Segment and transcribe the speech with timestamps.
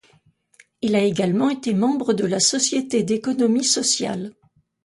[0.81, 4.33] Il a également été membre de la Société d'économie sociale.